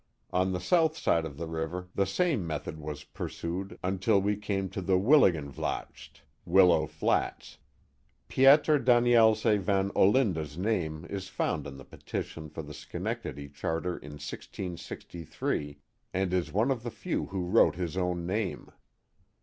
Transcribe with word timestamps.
On 0.33 0.51
the 0.51 0.59
south 0.59 0.97
side 0.97 1.25
of 1.25 1.37
the 1.37 1.45
river 1.45 1.89
the 1.93 2.07
same 2.07 2.47
method 2.47 2.79
was 2.79 3.03
pur 3.03 3.29
sued 3.29 3.77
until 3.83 4.19
we 4.19 4.35
came 4.35 4.67
to 4.69 4.81
the 4.81 4.97
Willegen 4.97 5.51
Vlachte 5.51 6.21
(Willow 6.43 6.87
Flats). 6.87 7.59
Pieter 8.27 8.79
Danielse 8.79 9.59
Van 9.59 9.91
O'Linda's 9.95 10.57
name 10.57 11.05
is 11.07 11.27
found 11.27 11.67
on 11.67 11.77
the 11.77 11.85
petition 11.85 12.49
for 12.49 12.63
the 12.63 12.73
Schenectady 12.73 13.47
charter 13.47 13.95
in 13.95 14.13
1663, 14.17 15.77
and 16.15 16.33
is 16.33 16.51
one 16.51 16.71
of 16.71 16.81
the 16.81 16.89
few 16.89 17.27
who 17.27 17.45
wrote 17.45 17.75
his 17.75 17.95
own 17.95 18.25
name. 18.25 18.71